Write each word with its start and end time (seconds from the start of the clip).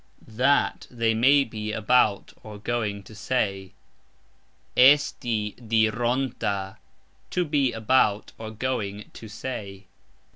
(That) 0.33 0.87
they 0.89 1.13
may 1.13 1.43
be 1.43 1.71
about 1.71 2.33
(going) 2.63 3.03
to 3.03 3.13
say. 3.13 3.73
Esti 4.75 5.51
dironta................ 5.53 6.77
To 7.29 7.45
be 7.45 7.71
about 7.71 8.31
(going) 8.57 9.11
to 9.13 9.27
say. 9.27 9.85